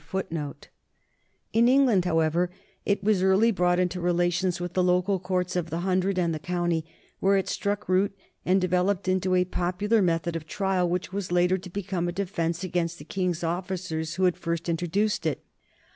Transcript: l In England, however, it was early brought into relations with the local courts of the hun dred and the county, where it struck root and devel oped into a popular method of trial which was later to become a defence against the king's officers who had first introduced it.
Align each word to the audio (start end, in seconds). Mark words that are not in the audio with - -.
l 0.15 0.55
In 1.53 1.67
England, 1.67 2.05
however, 2.05 2.49
it 2.87 3.03
was 3.03 3.21
early 3.21 3.51
brought 3.51 3.77
into 3.77 4.01
relations 4.01 4.59
with 4.59 4.73
the 4.73 4.83
local 4.83 5.19
courts 5.19 5.55
of 5.55 5.69
the 5.69 5.81
hun 5.81 5.99
dred 5.99 6.17
and 6.17 6.33
the 6.33 6.39
county, 6.39 6.83
where 7.19 7.37
it 7.37 7.47
struck 7.47 7.87
root 7.87 8.11
and 8.43 8.59
devel 8.63 8.89
oped 8.89 9.07
into 9.07 9.35
a 9.35 9.45
popular 9.45 10.01
method 10.01 10.35
of 10.35 10.47
trial 10.47 10.89
which 10.89 11.13
was 11.13 11.31
later 11.31 11.59
to 11.59 11.69
become 11.69 12.07
a 12.07 12.11
defence 12.11 12.63
against 12.63 12.97
the 12.97 13.05
king's 13.05 13.43
officers 13.43 14.15
who 14.15 14.23
had 14.23 14.37
first 14.37 14.67
introduced 14.67 15.27
it. 15.27 15.43